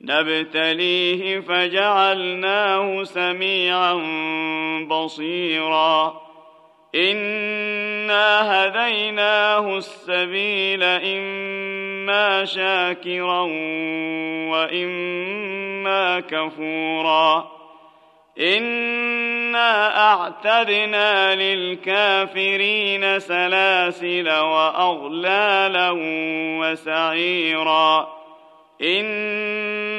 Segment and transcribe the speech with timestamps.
[0.00, 3.94] نبتليه فجعلناه سميعا
[4.88, 6.20] بصيرا.
[6.94, 13.40] انا هديناه السبيل اما شاكرا
[14.50, 17.50] واما كفورا.
[18.40, 25.90] انا اعتدنا للكافرين سلاسل واغلالا
[26.60, 28.20] وسعيرا.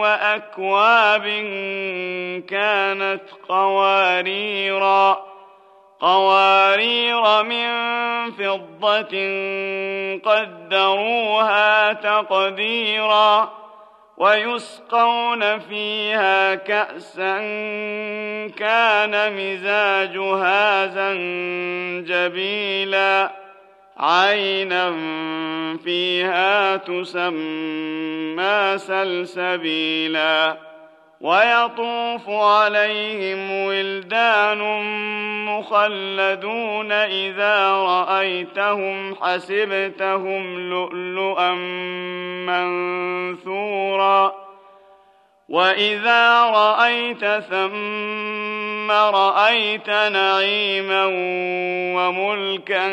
[0.00, 1.22] وأكواب
[2.48, 5.28] كانت قواريرا
[6.00, 7.68] قوارير من
[8.30, 9.14] فضة
[10.24, 13.58] قدروها تقديرا
[14.16, 17.38] ويسقون فيها كأسا
[18.48, 20.86] كان مزاجها
[22.06, 23.30] زنجبيلا
[23.98, 24.90] عينا
[25.84, 30.56] فيها تسمى سلسبيلا
[31.20, 34.58] ويطوف عليهم ولدان
[35.44, 41.54] مخلدون إذا رأيتهم حسبتهم لؤلؤا
[42.46, 43.97] منثورا.
[45.48, 51.04] واذا رايت ثم رايت نعيما
[51.96, 52.88] وملكا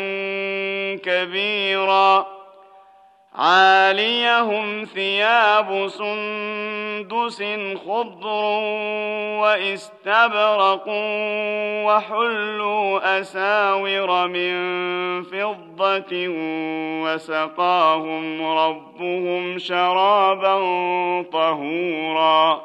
[0.95, 2.34] كبيرا
[3.37, 7.43] عاليهم ثياب سندس
[7.85, 8.43] خضر
[9.41, 10.87] واستبرق
[11.85, 14.53] وحلوا أساور من
[15.23, 16.27] فضة
[17.03, 20.55] وسقاهم ربهم شرابا
[21.21, 22.64] طهورا